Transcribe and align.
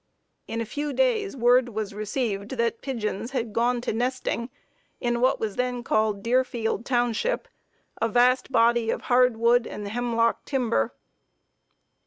In 0.47 0.61
a 0.61 0.65
few 0.65 0.93
days 0.93 1.37
word 1.37 1.69
was 1.69 1.93
received 1.93 2.53
that 2.57 2.81
pigeons 2.81 3.33
had 3.33 3.53
gone 3.53 3.81
to 3.81 3.93
nesting 3.93 4.49
in 4.99 5.21
what 5.21 5.39
was 5.39 5.57
then 5.57 5.83
called 5.83 6.23
Deerfield 6.23 6.87
Township, 6.87 7.47
a 8.01 8.09
vast 8.09 8.51
body 8.51 8.89
of 8.89 9.01
hardwood 9.03 9.67
and 9.67 9.87
hemlock 9.87 10.43
timber. 10.43 10.95